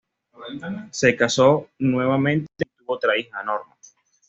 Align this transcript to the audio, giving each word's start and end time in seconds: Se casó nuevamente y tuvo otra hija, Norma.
Se 0.89 1.15
casó 1.15 1.69
nuevamente 1.77 2.51
y 2.57 2.65
tuvo 2.79 2.93
otra 2.95 3.15
hija, 3.19 3.43
Norma. 3.43 3.75